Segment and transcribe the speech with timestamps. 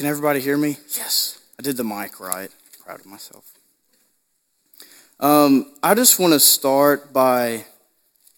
[0.00, 0.78] Can everybody hear me?
[0.96, 1.38] Yes.
[1.58, 2.48] I did the mic right.
[2.86, 3.52] Proud of myself.
[5.20, 7.66] Um, I just want to start by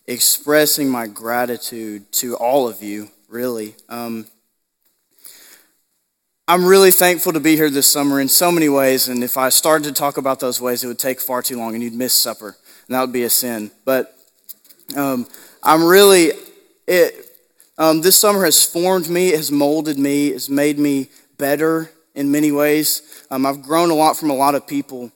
[0.08, 3.76] expressing my gratitude to all of you, really.
[3.88, 4.26] Um,
[6.48, 9.48] I'm really thankful to be here this summer in so many ways, and if I
[9.48, 12.12] started to talk about those ways, it would take far too long and you'd miss
[12.12, 12.56] supper,
[12.88, 13.70] and that would be a sin.
[13.84, 14.18] But
[14.96, 15.28] um,
[15.62, 16.32] I'm really,
[16.88, 17.28] it,
[17.78, 21.08] um, this summer has formed me, has molded me, has made me
[21.38, 23.24] better in many ways.
[23.30, 25.12] Um, I've grown a lot from a lot of people.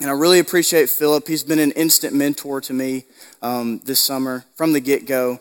[0.00, 1.28] And I really appreciate Philip.
[1.28, 3.04] He's been an instant mentor to me
[3.42, 5.40] um, this summer from the get go.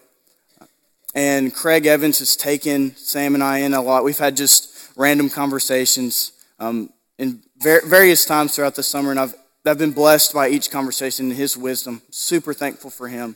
[1.16, 4.04] And Craig Evans has taken Sam and I in a lot.
[4.04, 9.36] We've had just random conversations um, in ver- various times throughout the summer, and I've,
[9.66, 12.02] I've been blessed by each conversation and his wisdom.
[12.10, 13.36] Super thankful for him.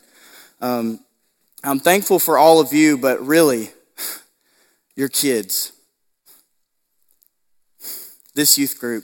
[0.61, 0.99] Um,
[1.63, 3.69] I'm thankful for all of you, but really,
[4.95, 5.71] your kids,
[8.37, 9.03] this youth group.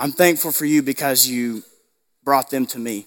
[0.00, 1.62] I'm thankful for you because you
[2.24, 3.06] brought them to me.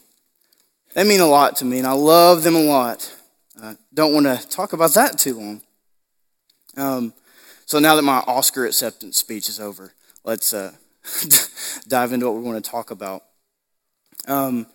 [0.95, 3.13] They mean a lot to me, and I love them a lot.
[3.61, 5.61] I don't want to talk about that too long.
[6.77, 7.13] Um,
[7.65, 10.71] so now that my Oscar acceptance speech is over, let's uh,
[11.89, 13.23] dive into what we want to talk about.
[14.25, 14.67] Um,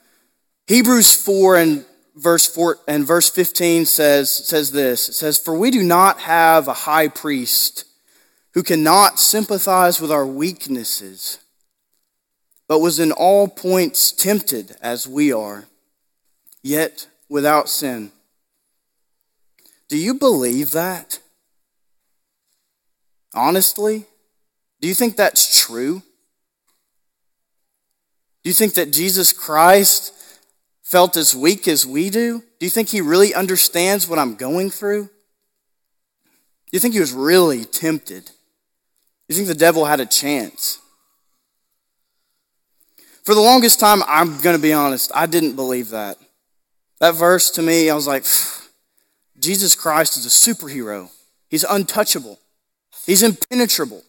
[0.66, 5.08] Hebrews 4 and verse 4 and verse 15 says, says this.
[5.08, 7.86] It says, For we do not have a high priest
[8.56, 11.38] who cannot sympathize with our weaknesses
[12.66, 15.66] but was in all points tempted as we are,
[16.62, 18.10] yet without sin.
[19.90, 21.20] Do you believe that?
[23.34, 24.06] Honestly?
[24.80, 26.00] Do you think that's true?
[28.42, 30.14] Do you think that Jesus Christ
[30.82, 32.38] felt as weak as we do?
[32.58, 35.04] Do you think he really understands what I'm going through?
[35.04, 38.30] Do you think he was really tempted?
[39.28, 40.78] You think the devil had a chance?
[43.24, 46.16] For the longest time, I'm going to be honest, I didn't believe that.
[47.00, 48.24] That verse to me, I was like,
[49.38, 51.10] Jesus Christ is a superhero.
[51.48, 52.38] He's untouchable.
[53.04, 54.02] He's impenetrable.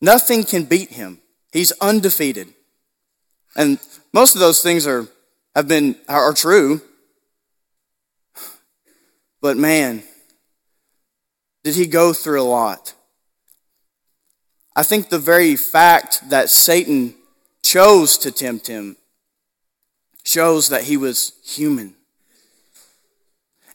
[0.00, 1.20] Nothing can beat him.
[1.52, 2.48] He's undefeated.
[3.54, 3.78] And
[4.12, 5.06] most of those things are
[5.54, 6.80] have been are true.
[9.42, 10.02] But man,
[11.64, 12.94] did he go through a lot?
[14.76, 17.14] I think the very fact that Satan
[17.62, 18.96] chose to tempt him
[20.24, 21.94] shows that he was human.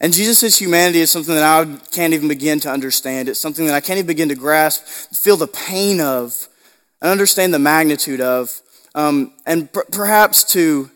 [0.01, 3.29] And Jesus' humanity is something that I can't even begin to understand.
[3.29, 4.85] It's something that I can't even begin to grasp,
[5.15, 6.47] feel the pain of,
[7.01, 8.61] and understand the magnitude of.
[8.93, 10.89] Um, and per- perhaps to,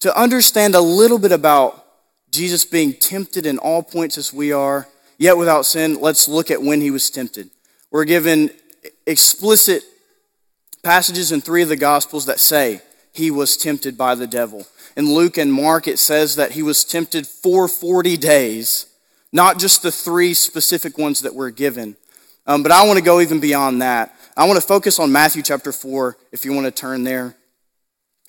[0.00, 1.84] to understand a little bit about
[2.30, 4.88] Jesus being tempted in all points as we are,
[5.18, 7.50] yet without sin, let's look at when he was tempted.
[7.90, 8.50] We're given
[9.06, 9.84] explicit
[10.82, 12.80] passages in three of the Gospels that say
[13.12, 14.66] he was tempted by the devil.
[14.96, 18.86] In Luke and Mark, it says that he was tempted for 40 days,
[19.32, 21.96] not just the three specific ones that were given.
[22.46, 24.14] Um, but I want to go even beyond that.
[24.36, 27.34] I want to focus on Matthew chapter 4, if you want to turn there,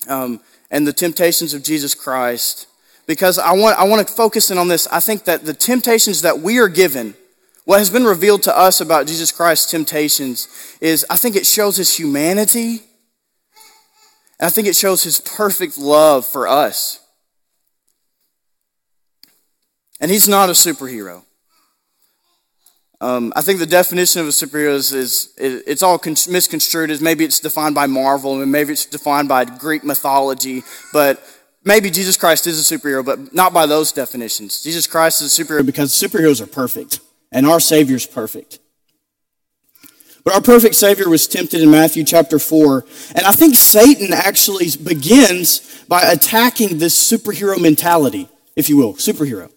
[0.08, 0.40] um,
[0.70, 2.66] and the temptations of Jesus Christ.
[3.06, 4.86] Because I want, I want to focus in on this.
[4.88, 7.14] I think that the temptations that we are given
[7.68, 10.48] what has been revealed to us about Jesus Christ's temptations
[10.80, 12.80] is I think it shows his humanity,
[14.40, 16.98] and I think it shows his perfect love for us.
[20.00, 21.24] And he's not a superhero.
[23.02, 27.22] Um, I think the definition of a superhero is, is it's all misconstrued as maybe
[27.22, 30.62] it's defined by Marvel and maybe it's defined by Greek mythology,
[30.94, 31.22] but
[31.64, 34.62] maybe Jesus Christ is a superhero, but not by those definitions.
[34.62, 37.00] Jesus Christ is a superhero because superheroes are perfect
[37.32, 38.58] and our Savior's perfect.
[40.24, 42.84] But our perfect Savior was tempted in Matthew chapter 4.
[43.14, 49.50] And I think Satan actually begins by attacking this superhero mentality, if you will, superhero.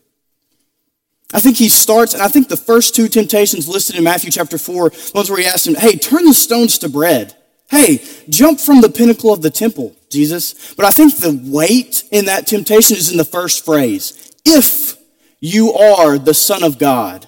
[1.33, 4.57] I think he starts, and I think the first two temptations listed in Matthew chapter
[4.57, 7.35] 4, ones where he asked him, hey, turn the stones to bread.
[7.69, 10.73] Hey, jump from the pinnacle of the temple, Jesus.
[10.75, 14.33] But I think the weight in that temptation is in the first phrase.
[14.45, 14.97] If
[15.39, 17.27] you are the Son of God.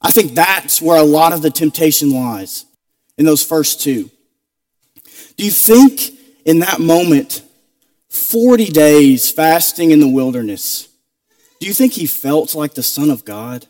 [0.00, 2.64] I think that's where a lot of the temptation lies
[3.16, 4.10] in those first two.
[5.36, 6.12] Do you think
[6.44, 7.42] in that moment,
[8.08, 10.88] 40 days fasting in the wilderness,
[11.60, 13.66] do you think he felt like the Son of God?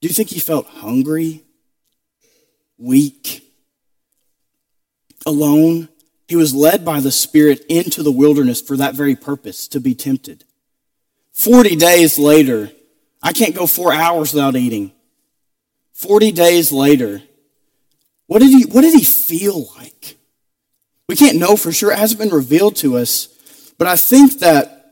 [0.00, 1.42] Do you think he felt hungry,
[2.76, 3.48] weak,
[5.24, 5.88] alone?
[6.26, 9.94] He was led by the Spirit into the wilderness for that very purpose, to be
[9.94, 10.44] tempted.
[11.32, 12.72] 40 days later,
[13.22, 14.92] I can't go four hours without eating.
[15.92, 17.22] 40 days later,
[18.26, 20.16] what did he, what did he feel like?
[21.08, 21.92] We can't know for sure.
[21.92, 23.28] It hasn't been revealed to us.
[23.78, 24.82] But I think that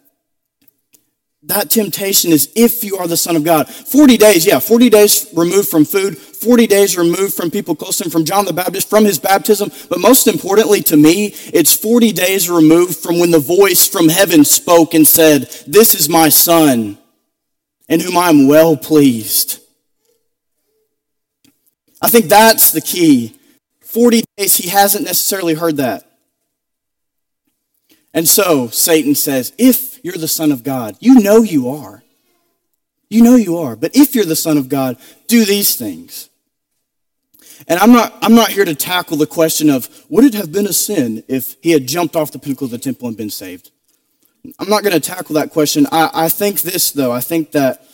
[1.45, 3.69] that temptation is if you are the Son of God.
[3.69, 8.05] 40 days, yeah, 40 days removed from food, 40 days removed from people close to
[8.05, 9.71] him, from John the Baptist, from his baptism.
[9.89, 14.45] But most importantly to me, it's 40 days removed from when the voice from heaven
[14.45, 16.99] spoke and said, This is my Son,
[17.91, 19.61] in whom I am well pleased.
[22.01, 23.37] I think that's the key.
[23.81, 26.07] 40 days, he hasn't necessarily heard that.
[28.15, 32.03] And so Satan says, If you're the Son of God, you know you are.
[33.09, 33.77] You know you are.
[33.77, 34.97] But if you're the Son of God,
[35.27, 36.31] do these things.
[37.69, 40.67] And I'm not, I'm not here to tackle the question of would it have been
[40.67, 43.71] a sin if he had jumped off the pinnacle of the temple and been saved?
[44.59, 45.87] I'm not going to tackle that question.
[45.93, 47.13] I, I think this, though.
[47.13, 47.85] I think that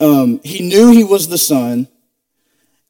[0.00, 1.88] um, he knew he was the Son.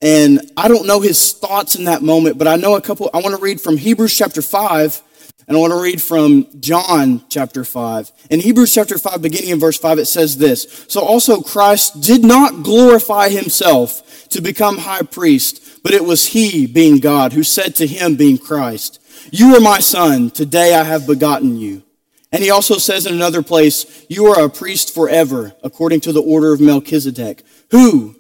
[0.01, 3.11] And I don't know his thoughts in that moment, but I know a couple.
[3.13, 5.03] I want to read from Hebrews chapter 5
[5.49, 8.13] and I want to read from John chapter 5.
[8.31, 12.23] In Hebrews chapter 5, beginning in verse 5, it says this So also Christ did
[12.23, 17.75] not glorify himself to become high priest, but it was he, being God, who said
[17.77, 19.01] to him, being Christ,
[19.33, 21.83] You are my son, today I have begotten you.
[22.31, 26.23] And he also says in another place, You are a priest forever, according to the
[26.23, 28.17] order of Melchizedek, who,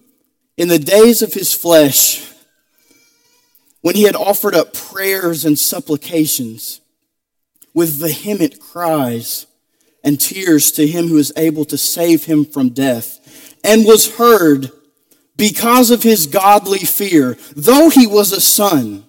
[0.56, 2.26] in the days of his flesh,
[3.82, 6.80] when he had offered up prayers and supplications,
[7.74, 9.46] with vehement cries
[10.02, 14.70] and tears to him who is able to save him from death, and was heard
[15.36, 19.04] because of his godly fear, though he was a son.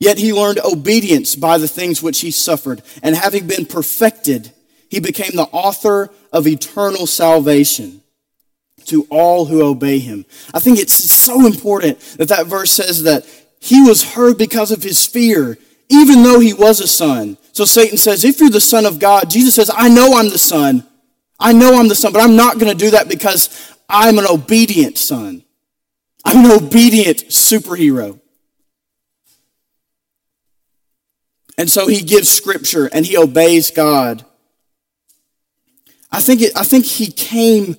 [0.00, 4.52] Yet he learned obedience by the things which he suffered, and having been perfected,
[4.88, 8.02] he became the author of eternal salvation
[8.86, 10.24] to all who obey him.
[10.52, 13.26] I think it's so important that that verse says that
[13.60, 15.58] he was heard because of his fear
[15.90, 17.36] even though he was a son.
[17.52, 20.38] So Satan says, if you're the son of God, Jesus says, I know I'm the
[20.38, 20.86] son.
[21.38, 24.26] I know I'm the son, but I'm not going to do that because I'm an
[24.26, 25.42] obedient son.
[26.24, 28.19] I'm an obedient superhero.
[31.60, 34.24] And so he gives scripture and he obeys God.
[36.10, 37.76] I think, it, I think he came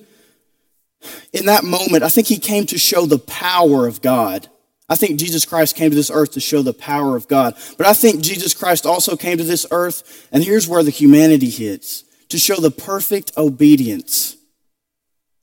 [1.32, 4.46] in that moment, I think he came to show the power of God.
[4.88, 7.56] I think Jesus Christ came to this earth to show the power of God.
[7.76, 11.50] But I think Jesus Christ also came to this earth, and here's where the humanity
[11.50, 14.36] hits to show the perfect obedience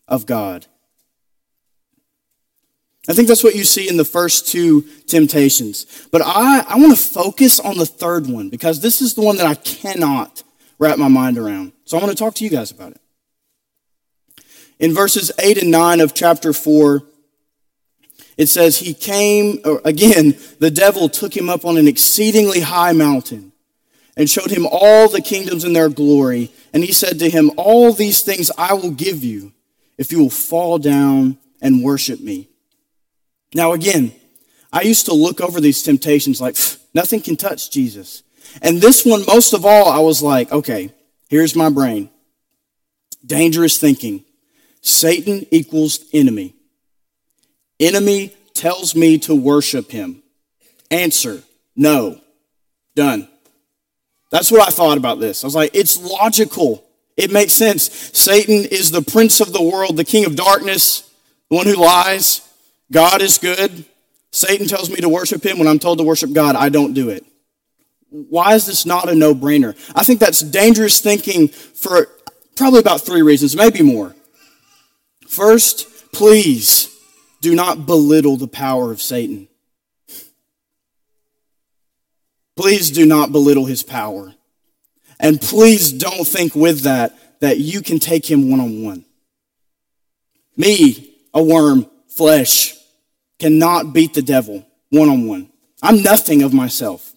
[0.08, 0.66] of God.
[3.10, 6.08] I think that's what you see in the first two temptations.
[6.12, 9.38] But I, I want to focus on the third one because this is the one
[9.38, 10.44] that I cannot
[10.78, 11.74] wrap my mind around.
[11.86, 13.02] So I want to talk to you guys about it.
[14.78, 17.02] In verses 8 and 9 of chapter 4,
[18.38, 23.54] it says, He came, again, the devil took him up on an exceedingly high mountain
[24.16, 26.52] and showed him all the kingdoms in their glory.
[26.74, 29.52] And he said to him, All these things I will give you
[29.98, 32.49] if you will fall down and worship me.
[33.54, 34.12] Now, again,
[34.72, 36.56] I used to look over these temptations like,
[36.94, 38.24] nothing can touch Jesus.
[38.62, 40.94] And this one, most of all, I was like, okay,
[41.28, 42.10] here's my brain.
[43.26, 44.24] Dangerous thinking.
[44.82, 46.56] Satan equals enemy.
[47.80, 50.22] Enemy tells me to worship him.
[50.92, 51.44] Answer,
[51.76, 52.20] no.
[52.96, 53.28] Done.
[54.32, 55.44] That's what I thought about this.
[55.44, 56.84] I was like, it's logical.
[57.18, 57.92] It makes sense.
[58.18, 61.10] Satan is the prince of the world, the king of darkness,
[61.50, 62.42] the one who lies.
[62.92, 63.86] God is good.
[64.32, 65.60] Satan tells me to worship him.
[65.60, 67.26] When I'm told to worship God, I don't do it.
[68.10, 69.76] Why is this not a no brainer?
[69.96, 72.10] I think that's dangerous thinking for
[72.56, 74.16] probably about three reasons, maybe more.
[75.28, 76.96] First, please
[77.42, 79.48] do not belittle the power of Satan.
[82.56, 84.34] Please do not belittle his power.
[85.20, 89.06] And please don't think with that that you can take him one on one.
[90.58, 92.79] Me, a worm, flesh,
[93.40, 95.50] cannot beat the devil one on one.
[95.82, 97.14] I'm nothing of myself.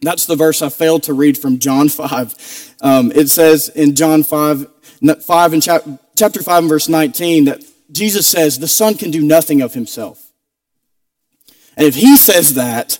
[0.00, 2.74] That's the verse I failed to read from John 5.
[2.80, 4.66] Um, it says in John 5,
[5.22, 9.62] 5 and chapter 5 and verse 19 that Jesus says the Son can do nothing
[9.62, 10.22] of himself.
[11.76, 12.98] And if he says that,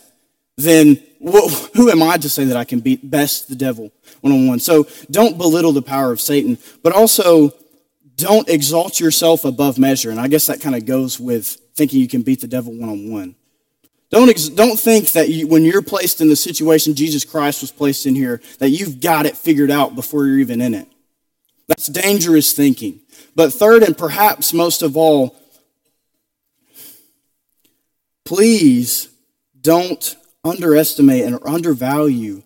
[0.57, 3.91] then who am I to say that I can beat best the devil
[4.21, 4.59] one on one?
[4.59, 7.53] So don't belittle the power of Satan, but also
[8.17, 10.11] don't exalt yourself above measure.
[10.11, 12.89] And I guess that kind of goes with thinking you can beat the devil one
[12.89, 13.37] on one.
[14.11, 17.73] Don't, ex- don't think that you, when you're placed in the situation Jesus Christ was
[17.73, 20.89] placed in here, that you've got it figured out before you're even in it.
[21.69, 23.01] That's dangerous thinking.
[23.35, 25.37] But third, and perhaps most of all,
[28.25, 29.09] please
[29.61, 32.45] don't underestimate and undervalue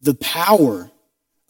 [0.00, 0.90] the power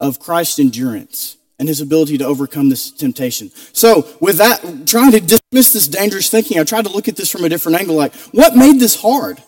[0.00, 3.50] of Christ's endurance and his ability to overcome this temptation.
[3.72, 7.30] So, with that, trying to dismiss this dangerous thinking, I tried to look at this
[7.30, 9.42] from a different angle like, what made this hard?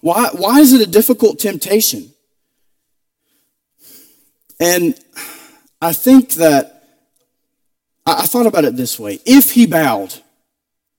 [0.00, 2.12] Why, why is it a difficult temptation?
[4.60, 4.94] And
[5.82, 6.84] I think that
[8.06, 9.18] I, I thought about it this way.
[9.26, 10.14] If he bowed,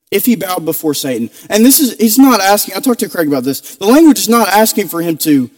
[0.09, 3.27] if he bowed before Satan, and this is, he's not asking, I talked to Craig
[3.27, 3.77] about this.
[3.77, 5.49] The language is not asking for him to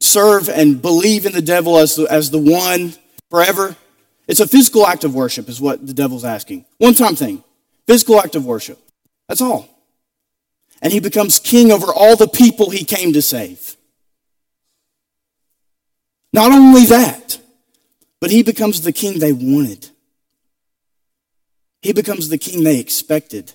[0.00, 2.94] serve and believe in the devil as the, as the one
[3.30, 3.76] forever.
[4.26, 6.64] It's a physical act of worship, is what the devil's asking.
[6.78, 7.44] One time thing.
[7.86, 8.78] Physical act of worship.
[9.28, 9.68] That's all.
[10.80, 13.76] And he becomes king over all the people he came to save.
[16.32, 17.38] Not only that,
[18.20, 19.90] but he becomes the king they wanted.
[21.80, 23.52] He becomes the king they expected,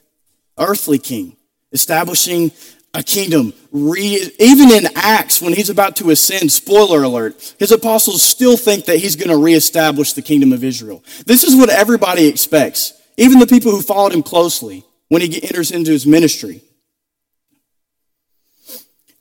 [0.57, 1.35] earthly king,
[1.71, 2.51] establishing
[2.93, 3.53] a kingdom.
[3.73, 8.97] even in Acts, when he's about to ascend, spoiler alert, his apostles still think that
[8.97, 11.03] he's going to reestablish the kingdom of Israel.
[11.25, 15.71] This is what everybody expects, even the people who followed him closely when he enters
[15.71, 16.61] into his ministry.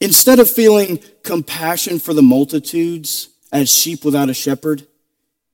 [0.00, 4.86] Instead of feeling compassion for the multitudes as sheep without a shepherd,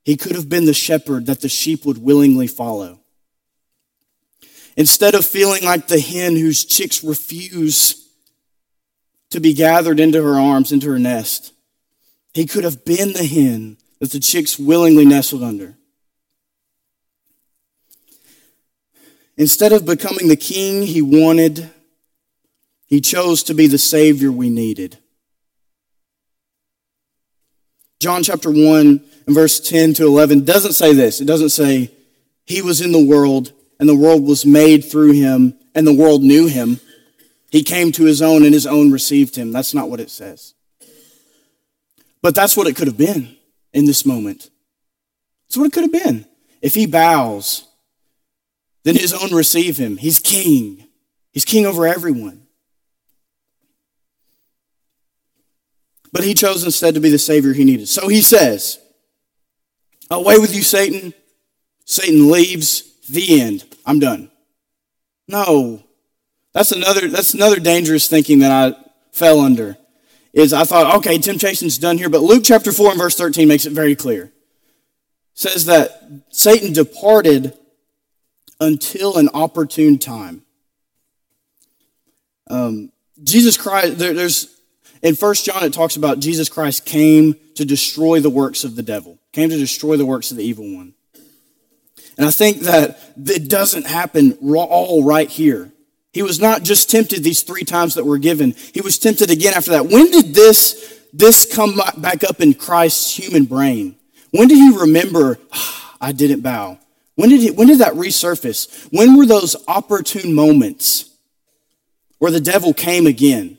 [0.05, 3.01] he could have been the shepherd that the sheep would willingly follow.
[4.77, 8.04] Instead of feeling like the hen whose chicks refuse
[9.35, 11.53] to be gathered into her arms, into her nest,
[12.35, 15.75] he could have been the hen that the chicks willingly nestled under.
[19.37, 21.69] Instead of becoming the king he wanted,
[22.87, 24.99] he chose to be the Savior we needed.
[27.99, 31.21] John chapter 1 and verse 10 to 11 doesn't say this.
[31.21, 31.91] It doesn't say,
[32.45, 36.23] He was in the world, and the world was made through him, and the world
[36.23, 36.79] knew him.
[37.55, 39.53] He came to his own, and his own received him.
[39.53, 40.55] That's not what it says.
[42.21, 43.37] But that's what it could have been
[43.73, 44.51] in this moment.
[45.47, 46.27] That's what it could have been.
[46.61, 47.69] If he bows,
[48.83, 49.99] then his own receive him.
[49.99, 50.85] He's king.
[51.33, 52.45] He's king over everyone.
[56.11, 57.89] But he chose instead to be the Savior he needed.
[57.89, 58.81] So he says,
[60.11, 61.15] Away with you, Satan.
[61.85, 62.83] Satan leaves.
[63.09, 63.65] The end.
[63.87, 64.29] I'm done.
[65.29, 65.85] No.
[66.55, 68.77] That's another, that's another dangerous thinking that I
[69.13, 69.77] fell under.
[70.33, 73.67] Is I thought, okay, temptation's done here, but Luke chapter 4 and verse 13 makes
[73.67, 74.25] it very clear.
[74.25, 74.33] It
[75.35, 77.57] says that Satan departed
[78.61, 80.43] until an opportune time.
[82.49, 82.93] Um,
[83.23, 84.55] Jesus Christ, there, there's
[85.03, 88.83] in First John, it talks about Jesus Christ came to destroy the works of the
[88.83, 90.95] devil, came to destroy the works of the evil one.
[92.17, 95.73] And I think that it doesn't happen all right here.
[96.15, 98.55] He was not just tempted these three times that were given.
[98.73, 99.87] He was tempted again after that.
[99.87, 103.97] When did this, this come back up in Christ's human brain?
[104.31, 106.79] When did he remember, ah, I didn't bow?
[107.17, 108.89] When did, he, when did that resurface?
[108.93, 111.11] When were those opportune moments
[112.19, 113.59] where the devil came again?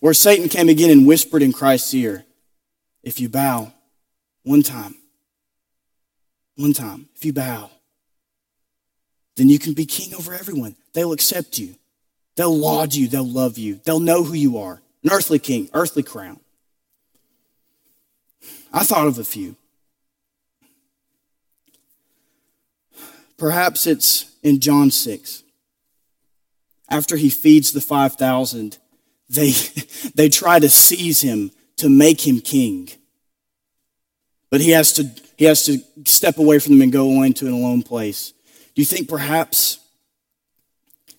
[0.00, 2.24] Where Satan came again and whispered in Christ's ear,
[3.02, 3.70] If you bow
[4.44, 4.94] one time,
[6.56, 7.70] one time, if you bow,
[9.36, 10.76] then you can be king over everyone.
[10.92, 11.76] They'll accept you,
[12.36, 14.82] they'll laud you, they'll love you, they'll know who you are.
[15.02, 16.40] An earthly king, earthly crown.
[18.72, 19.56] I thought of a few.
[23.38, 25.42] Perhaps it's in John 6.
[26.90, 28.78] After he feeds the 5,000
[29.30, 29.52] they,
[30.14, 32.90] they try to seize him to make him king.
[34.50, 35.08] But he has to,
[35.38, 38.34] he has to step away from them and go into an alone place.
[38.80, 39.78] Do you think perhaps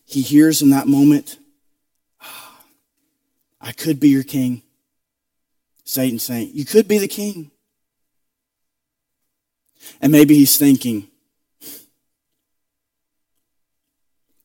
[0.03, 1.37] he hears in that moment,
[2.19, 2.59] ah,
[3.61, 4.63] I could be your king?
[5.83, 7.51] Satan saying, You could be the king.
[10.01, 11.07] And maybe he's thinking,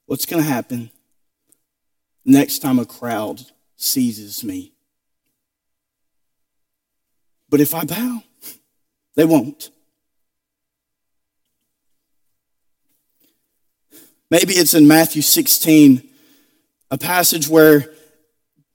[0.05, 0.91] What's going to happen
[2.23, 3.41] next time a crowd
[3.77, 4.75] seizes me.
[7.49, 8.23] But if I bow,
[9.15, 9.71] they won't.
[14.31, 16.09] Maybe it's in Matthew 16,
[16.91, 17.87] a passage where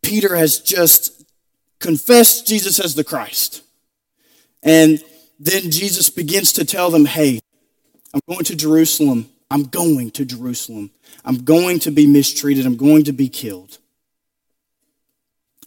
[0.01, 1.24] Peter has just
[1.79, 3.63] confessed Jesus as the Christ.
[4.63, 5.03] And
[5.39, 7.39] then Jesus begins to tell them, hey,
[8.13, 9.29] I'm going to Jerusalem.
[9.50, 10.91] I'm going to Jerusalem.
[11.25, 12.65] I'm going to be mistreated.
[12.65, 13.79] I'm going to be killed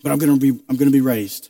[0.04, 1.48] but I'm going to be, I'm going to be raised.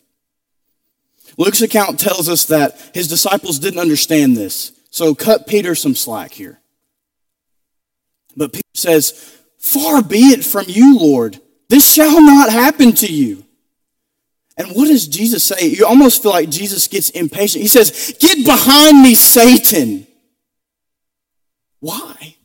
[1.37, 4.73] Luke's account tells us that his disciples didn't understand this.
[4.91, 6.61] So cut Peter some slack here.
[8.37, 11.41] But Peter says, Far be it from you, Lord.
[11.69, 13.45] This shall not happen to you.
[14.57, 15.67] And what does Jesus say?
[15.67, 17.62] You almost feel like Jesus gets impatient.
[17.62, 20.07] He says, Get behind me, Satan.
[21.81, 22.37] Why?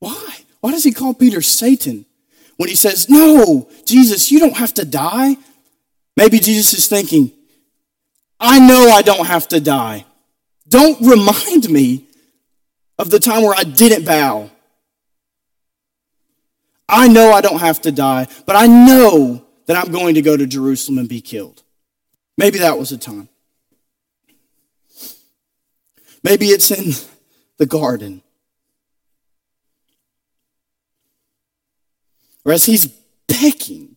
[0.00, 0.36] Why?
[0.60, 2.04] Why does he call Peter Satan?
[2.56, 5.36] When he says, No, Jesus, you don't have to die.
[6.16, 7.30] Maybe Jesus is thinking,
[8.40, 10.04] I know I don't have to die.
[10.68, 12.07] Don't remind me
[12.98, 14.50] of the time where I didn't bow.
[16.88, 20.36] I know I don't have to die, but I know that I'm going to go
[20.36, 21.62] to Jerusalem and be killed.
[22.36, 23.28] Maybe that was a time.
[26.22, 26.92] Maybe it's in
[27.58, 28.22] the garden.
[32.44, 32.86] Or as he's
[33.26, 33.96] begging.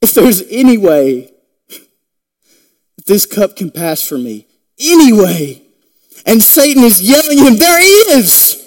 [0.00, 1.31] If there's any way
[3.06, 4.46] this cup can pass for me,
[4.78, 5.62] anyway.
[6.24, 7.86] and Satan is yelling at him, There he
[8.18, 8.58] is!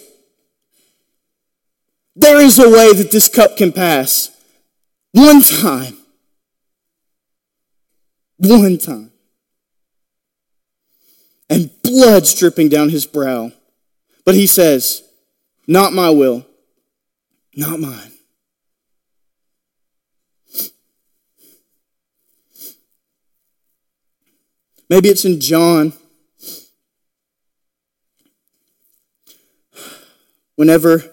[2.16, 4.32] There is a way that this cup can pass.
[5.12, 5.98] One time.
[8.38, 9.12] One time.
[11.50, 13.52] And blood's dripping down his brow.
[14.26, 15.04] But he says,
[15.68, 16.46] Not my will,
[17.56, 18.12] not mine.
[24.90, 25.94] Maybe it's in John
[30.56, 31.04] Whenever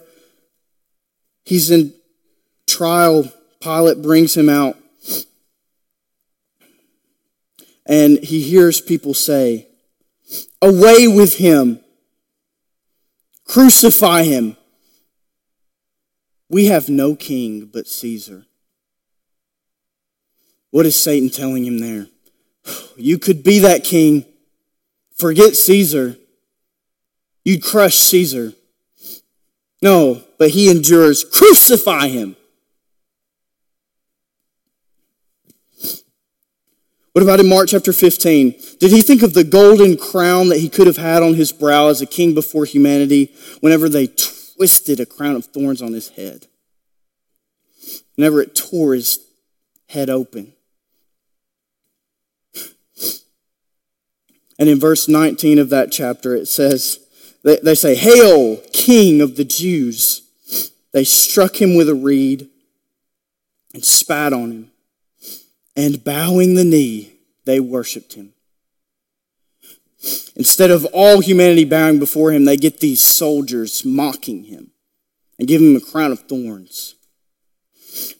[1.43, 1.93] he's in
[2.65, 4.77] trial, Pilate brings him out
[7.85, 9.67] and he hears people say,
[10.61, 11.81] Away with him!
[13.45, 14.55] Crucify him!
[16.49, 18.45] We have no king but Caesar.
[20.71, 22.07] What is Satan telling him there?
[22.95, 24.23] You could be that king.
[25.15, 26.15] Forget Caesar.
[27.43, 28.53] You'd crush Caesar.
[29.81, 31.23] No, but he endures.
[31.23, 32.35] Crucify him.
[37.13, 38.55] What about in Mark chapter 15?
[38.79, 41.89] Did he think of the golden crown that he could have had on his brow
[41.89, 46.47] as a king before humanity whenever they twisted a crown of thorns on his head?
[48.15, 49.19] Whenever it tore his
[49.89, 50.53] head open.
[54.59, 56.99] And in verse 19 of that chapter, it says,
[57.43, 60.21] they, they say, Hail, King of the Jews.
[60.91, 62.49] They struck him with a reed
[63.73, 64.71] and spat on him.
[65.75, 67.13] And bowing the knee,
[67.45, 68.33] they worshiped him.
[70.35, 74.71] Instead of all humanity bowing before him, they get these soldiers mocking him
[75.39, 76.95] and give him a crown of thorns.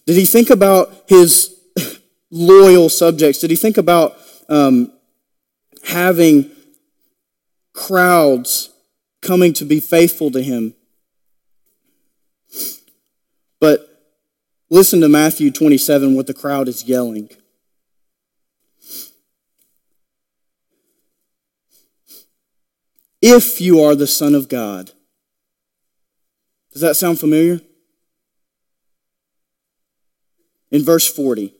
[0.06, 1.56] Did he think about his
[2.32, 3.40] loyal subjects?
[3.40, 4.18] Did he think about
[4.50, 4.93] um,
[5.84, 6.50] having
[7.74, 8.70] crowds
[9.22, 10.74] coming to be faithful to him.
[13.60, 13.88] But
[14.70, 17.30] listen to Matthew 27, what the crowd is yelling.
[23.22, 24.92] If you are the Son of God.
[26.74, 27.62] Does that sound familiar?
[30.72, 31.54] In verse 40,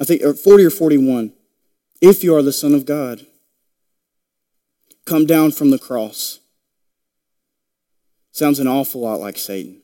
[0.00, 1.32] I think, or 40 or 41.
[2.00, 3.26] If you are the Son of God,
[5.08, 6.38] come down from the cross.
[8.30, 9.82] Sounds an awful lot like Satan.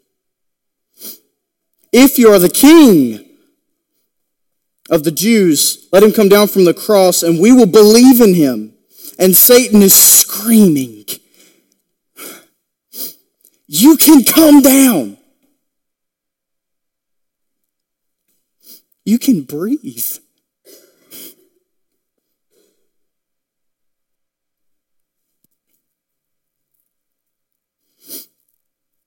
[1.92, 3.24] If you are the king
[4.90, 8.34] of the Jews, let him come down from the cross and we will believe in
[8.34, 8.74] him.
[9.18, 11.04] And Satan is screaming,
[13.66, 15.16] You can come down.
[19.04, 20.18] You can breathe.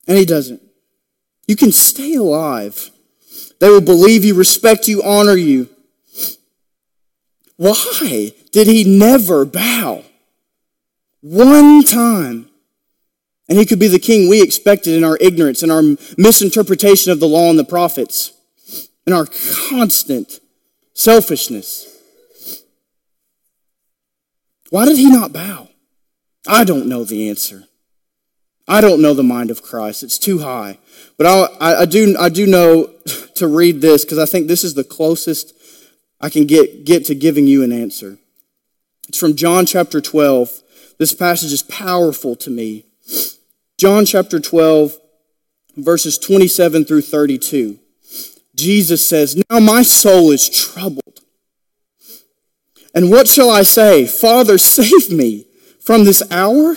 [0.08, 0.62] And he doesn't.
[1.48, 2.92] You can stay alive.
[3.60, 5.70] They will believe you, respect you, honor you.
[7.58, 10.04] Why did he never bow?
[11.22, 12.50] One time.
[13.50, 15.82] And he could be the king we expected in our ignorance and our
[16.18, 18.34] misinterpretation of the law and the prophets
[19.06, 19.26] and our
[19.70, 20.40] constant
[20.94, 21.88] selfishness.
[24.70, 25.70] Why did he not bow?
[26.46, 27.67] I don't know the answer.
[28.68, 30.04] I don't know the mind of Christ.
[30.04, 30.78] It's too high.
[31.18, 31.26] But
[31.60, 32.88] I, I do, I do know
[33.36, 35.54] to read this because I think this is the closest
[36.20, 38.18] I can get, get to giving you an answer.
[39.08, 40.64] It's from John chapter 12.
[40.98, 42.86] This passage is powerful to me.
[43.78, 44.98] John chapter 12,
[45.78, 47.80] verses 27 through 32.
[48.56, 51.22] Jesus says, Now my soul is troubled.
[52.94, 54.08] And what shall I say?
[54.08, 55.46] Father, save me
[55.80, 56.76] from this hour?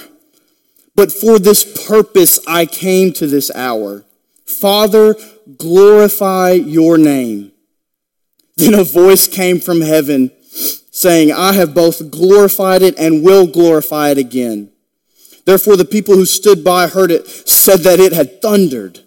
[0.94, 4.04] But for this purpose I came to this hour.
[4.44, 5.16] Father,
[5.58, 7.52] glorify your name.
[8.56, 10.30] Then a voice came from heaven
[10.90, 14.70] saying, I have both glorified it and will glorify it again.
[15.46, 19.00] Therefore, the people who stood by heard it, said that it had thundered.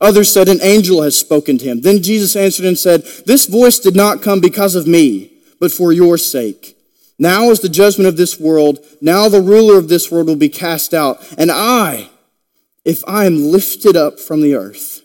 [0.00, 1.80] Others said, An angel has spoken to him.
[1.80, 5.92] Then Jesus answered and said, This voice did not come because of me, but for
[5.92, 6.73] your sake.
[7.18, 8.84] Now is the judgment of this world.
[9.00, 11.24] Now the ruler of this world will be cast out.
[11.38, 12.10] And I,
[12.84, 15.02] if I am lifted up from the earth,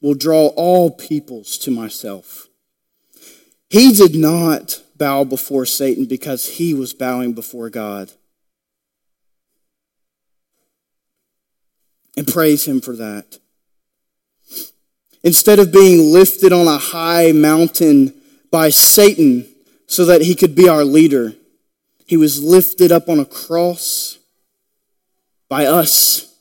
[0.00, 2.48] will draw all peoples to myself.
[3.68, 8.12] He did not bow before Satan because he was bowing before God.
[12.16, 13.38] And praise him for that.
[15.22, 18.14] Instead of being lifted on a high mountain
[18.50, 19.46] by Satan
[19.90, 21.34] so that he could be our leader,
[22.06, 24.20] he was lifted up on a cross
[25.48, 26.32] by us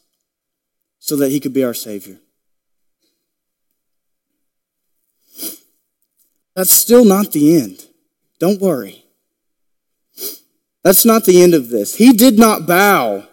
[0.99, 2.19] so that he could be our Savior.
[6.55, 7.88] That's still not the end.
[8.39, 9.03] Don't worry.
[10.83, 11.95] That's not the end of this.
[11.95, 13.25] He did not bow.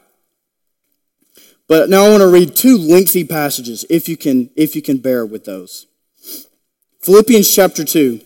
[1.69, 4.97] But now I want to read two lengthy passages if you can if you can
[4.97, 5.87] bear with those.
[7.03, 8.26] Philippians chapter 2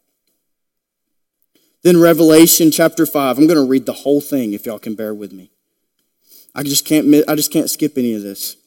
[1.83, 3.37] Then Revelation chapter 5.
[3.37, 5.51] I'm going to read the whole thing if y'all can bear with me.
[6.53, 8.57] I just can't I just can't skip any of this.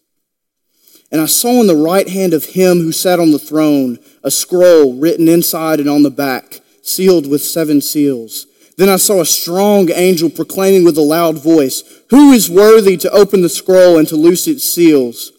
[1.12, 4.30] And I saw in the right hand of him who sat on the throne a
[4.30, 8.46] scroll written inside and on the back, sealed with seven seals.
[8.76, 13.10] Then I saw a strong angel proclaiming with a loud voice, Who is worthy to
[13.10, 15.30] open the scroll and to loose its seals?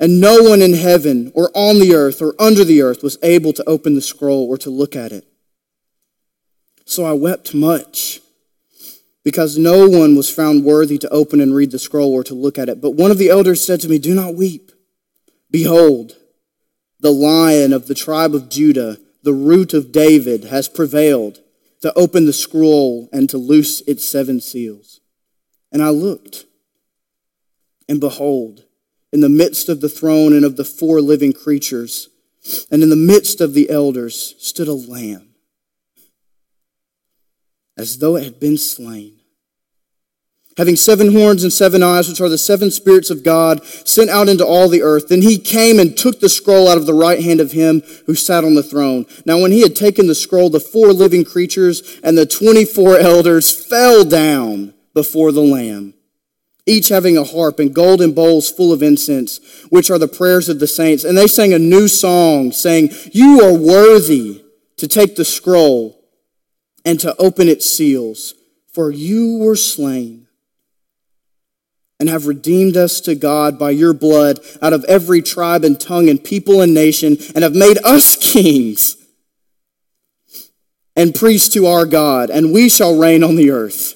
[0.00, 3.52] And no one in heaven or on the earth or under the earth was able
[3.52, 5.26] to open the scroll or to look at it.
[6.84, 8.20] So I wept much
[9.24, 12.58] because no one was found worthy to open and read the scroll or to look
[12.58, 12.80] at it.
[12.80, 14.70] But one of the elders said to me, Do not weep.
[15.50, 16.16] Behold,
[17.00, 21.40] the lion of the tribe of Judah, the root of David, has prevailed
[21.80, 25.00] to open the scroll and to loose its seven seals.
[25.70, 26.46] And I looked,
[27.88, 28.64] and behold,
[29.12, 32.08] in the midst of the throne and of the four living creatures,
[32.70, 35.33] and in the midst of the elders, stood a lamb,
[37.76, 39.14] as though it had been slain
[40.56, 44.28] having seven horns and seven eyes, which are the seven spirits of God, sent out
[44.28, 45.08] into all the earth.
[45.08, 48.14] Then he came and took the scroll out of the right hand of him who
[48.14, 49.06] sat on the throne.
[49.26, 53.50] Now, when he had taken the scroll, the four living creatures and the 24 elders
[53.50, 55.94] fell down before the Lamb,
[56.66, 60.60] each having a harp and golden bowls full of incense, which are the prayers of
[60.60, 61.02] the saints.
[61.02, 64.44] And they sang a new song, saying, You are worthy
[64.76, 66.03] to take the scroll
[66.84, 68.34] and to open its seals,
[68.72, 70.26] for you were slain
[72.00, 76.08] and have redeemed us to God by your blood out of every tribe and tongue
[76.08, 78.96] and people and nation, and have made us kings
[80.96, 83.94] and priests to our God, and we shall reign on the earth.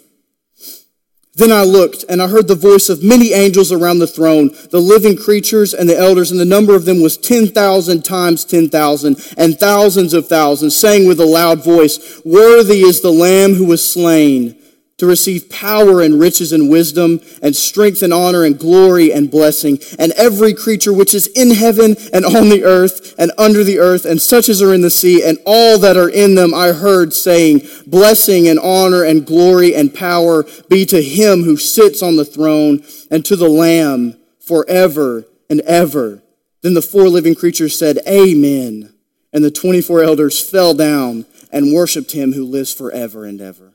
[1.38, 4.80] Then I looked, and I heard the voice of many angels around the throne, the
[4.80, 9.56] living creatures and the elders, and the number of them was 10,000 times 10,000, and
[9.56, 14.56] thousands of thousands, saying with a loud voice, Worthy is the Lamb who was slain
[14.98, 19.78] to receive power and riches and wisdom and strength and honor and glory and blessing.
[19.96, 24.04] And every creature which is in heaven and on the earth and under the earth
[24.04, 27.14] and such as are in the sea and all that are in them, I heard
[27.14, 32.24] saying, blessing and honor and glory and power be to him who sits on the
[32.24, 36.22] throne and to the Lamb forever and ever.
[36.62, 38.92] Then the four living creatures said, Amen.
[39.32, 43.74] And the 24 elders fell down and worshiped him who lives forever and ever.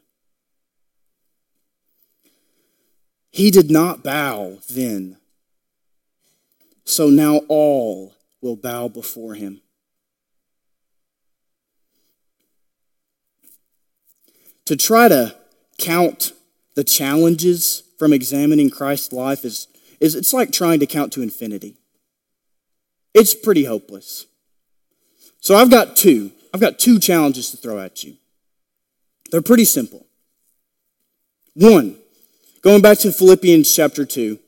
[3.33, 5.17] He did not bow then.
[6.85, 9.61] So now all will bow before him.
[14.65, 15.35] To try to
[15.79, 16.33] count
[16.75, 19.67] the challenges from examining Christ's life is,
[19.99, 21.77] is it's like trying to count to infinity.
[23.15, 24.27] It's pretty hopeless.
[25.39, 26.31] So I've got two.
[26.53, 28.17] I've got two challenges to throw at you.
[29.31, 30.05] They're pretty simple.
[31.55, 31.97] One,
[32.63, 34.39] going back to Philippians chapter 2,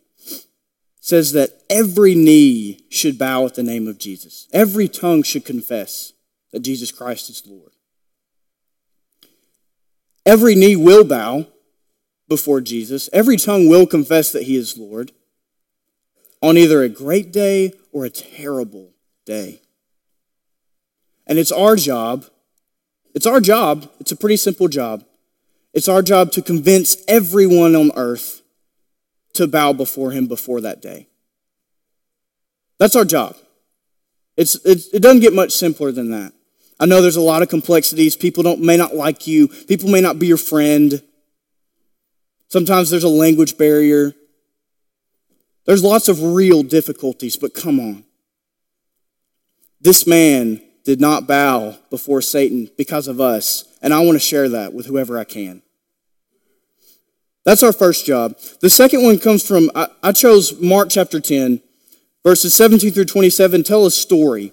[0.99, 4.47] says that every knee should bow at the name of Jesus.
[4.51, 6.13] Every tongue should confess
[6.51, 7.73] that Jesus Christ is Lord.
[10.25, 11.45] Every knee will bow
[12.27, 13.07] before Jesus.
[13.13, 15.11] Every tongue will confess that he is Lord
[16.41, 18.93] on either a great day or a terrible
[19.25, 19.61] day.
[21.27, 22.25] And it's our job,
[23.13, 25.03] it's our job, it's a pretty simple job.
[25.75, 28.41] It's our job to convince everyone on earth
[29.33, 31.09] to bow before him before that day.
[32.79, 33.35] That's our job.
[34.37, 36.31] It's, it's, it doesn't get much simpler than that.
[36.79, 38.15] I know there's a lot of complexities.
[38.15, 39.49] People don't, may not like you.
[39.49, 41.01] People may not be your friend.
[42.47, 44.13] Sometimes there's a language barrier.
[45.65, 48.05] There's lots of real difficulties, but come on.
[49.81, 54.47] This man did not bow before Satan because of us, and I want to share
[54.49, 55.63] that with whoever I can.
[57.45, 58.37] That's our first job.
[58.59, 61.61] The second one comes from, I, I chose Mark chapter 10,
[62.23, 64.51] verses 17 through 27, tell a story.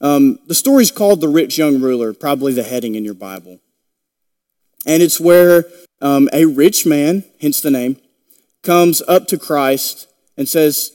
[0.00, 3.60] Um, the story is called The Rich Young Ruler, probably the heading in your Bible.
[4.86, 5.66] And it's where
[6.00, 7.98] um, a rich man, hence the name,
[8.62, 10.92] comes up to Christ and says,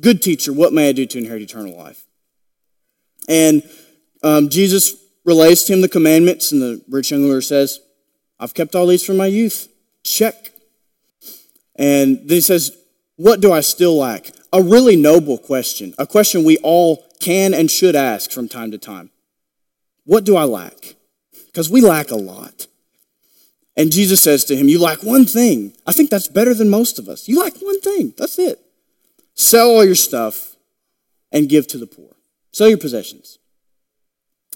[0.00, 2.04] Good teacher, what may I do to inherit eternal life?
[3.28, 3.62] And
[4.22, 7.80] um, Jesus relays to him the commandments, and the rich young ruler says,
[8.38, 9.68] I've kept all these from my youth.
[10.04, 10.52] Check.
[11.76, 12.76] And then he says,
[13.16, 14.30] What do I still lack?
[14.52, 18.78] A really noble question, a question we all can and should ask from time to
[18.78, 19.10] time.
[20.04, 20.94] What do I lack?
[21.46, 22.66] Because we lack a lot.
[23.76, 25.72] And Jesus says to him, You lack one thing.
[25.86, 27.26] I think that's better than most of us.
[27.26, 28.14] You lack one thing.
[28.16, 28.60] That's it.
[29.34, 30.56] Sell all your stuff
[31.32, 32.14] and give to the poor.
[32.52, 33.38] Sell your possessions.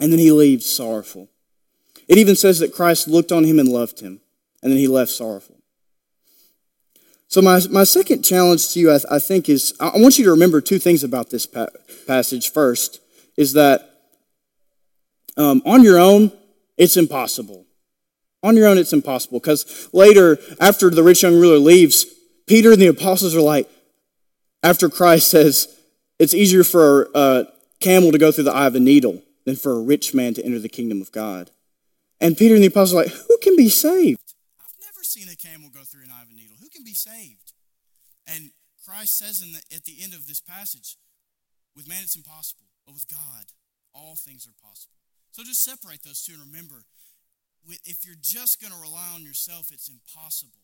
[0.01, 1.29] And then he leaves sorrowful.
[2.07, 4.21] It even says that Christ looked on him and loved him,
[4.63, 5.57] and then he left sorrowful.
[7.29, 10.31] So, my, my second challenge to you, I, I think, is I want you to
[10.31, 11.69] remember two things about this pa-
[12.07, 12.51] passage.
[12.51, 13.01] First,
[13.37, 13.91] is that
[15.37, 16.33] um, on your own,
[16.79, 17.67] it's impossible.
[18.43, 19.41] On your own, it's impossible.
[19.41, 22.07] Because later, after the rich young ruler leaves,
[22.47, 23.69] Peter and the apostles are like,
[24.63, 25.69] after Christ says,
[26.19, 27.47] it's easier for a
[27.81, 30.45] camel to go through the eye of a needle than for a rich man to
[30.45, 31.51] enter the kingdom of God.
[32.21, 34.28] And Peter and the apostles are like, who can be saved?
[35.19, 36.55] Seen a camel go through an eye of a needle.
[36.63, 37.51] Who can be saved?
[38.31, 38.55] And
[38.87, 40.95] Christ says the, at the end of this passage,
[41.75, 43.51] with man it's impossible, but with God,
[43.91, 44.95] all things are possible.
[45.35, 46.87] So just separate those two and remember
[47.67, 50.63] if you're just going to rely on yourself, it's impossible.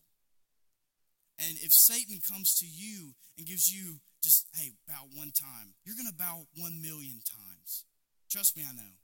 [1.35, 5.99] And if Satan comes to you and gives you just, hey, bow one time, you're
[5.99, 7.83] going to bow one million times.
[8.31, 8.95] Trust me, I know.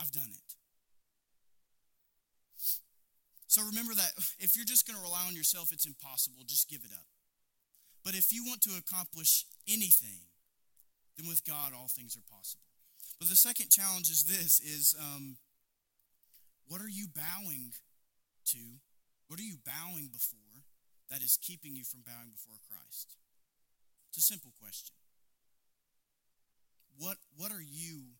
[0.00, 0.57] I've done it.
[3.48, 6.44] So remember that if you're just going to rely on yourself, it's impossible.
[6.46, 7.08] Just give it up.
[8.04, 10.28] But if you want to accomplish anything,
[11.16, 12.68] then with God, all things are possible.
[13.18, 15.38] But the second challenge is this: is um,
[16.68, 17.72] what are you bowing
[18.52, 18.78] to?
[19.26, 20.64] What are you bowing before
[21.10, 23.16] that is keeping you from bowing before Christ?
[24.08, 24.94] It's a simple question.
[26.96, 28.16] What, what are you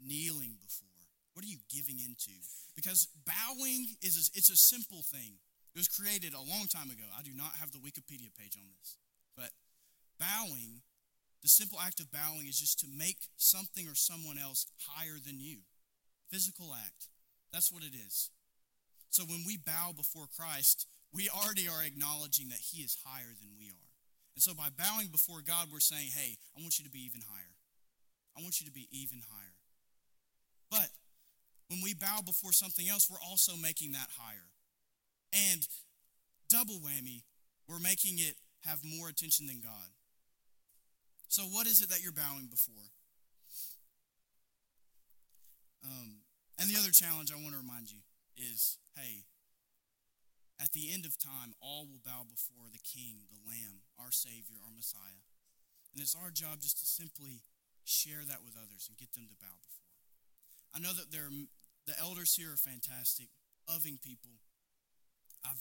[0.00, 0.99] kneeling before?
[1.34, 2.34] What are you giving into?
[2.74, 5.38] Because bowing is a, it's a simple thing.
[5.74, 7.06] It was created a long time ago.
[7.16, 8.98] I do not have the Wikipedia page on this.
[9.36, 9.50] But
[10.18, 10.82] bowing,
[11.42, 15.38] the simple act of bowing is just to make something or someone else higher than
[15.38, 15.58] you.
[16.30, 17.08] Physical act.
[17.52, 18.30] That's what it is.
[19.10, 23.50] So when we bow before Christ, we already are acknowledging that He is higher than
[23.58, 23.90] we are.
[24.34, 27.22] And so by bowing before God, we're saying, hey, I want you to be even
[27.26, 27.54] higher.
[28.38, 29.58] I want you to be even higher.
[30.70, 30.88] But
[31.70, 34.50] when we bow before something else, we're also making that higher.
[35.32, 35.62] And
[36.50, 37.22] double whammy,
[37.68, 38.34] we're making it
[38.66, 39.94] have more attention than God.
[41.28, 42.90] So, what is it that you're bowing before?
[45.86, 46.26] Um,
[46.58, 48.02] and the other challenge I want to remind you
[48.36, 49.30] is hey,
[50.58, 54.58] at the end of time, all will bow before the King, the Lamb, our Savior,
[54.60, 55.22] our Messiah.
[55.94, 57.46] And it's our job just to simply
[57.86, 59.94] share that with others and get them to bow before.
[60.74, 61.30] I know that there,
[61.90, 63.26] the elders here are fantastic,
[63.66, 64.38] loving people.
[65.42, 65.58] I've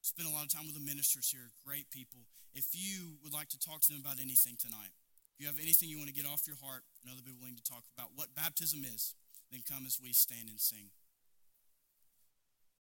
[0.00, 2.24] spent a lot of time with the ministers here, great people.
[2.56, 4.96] If you would like to talk to them about anything tonight,
[5.36, 7.60] if you have anything you want to get off your heart and other people willing
[7.60, 9.12] to talk about what baptism is,
[9.52, 10.96] then come as we stand and sing.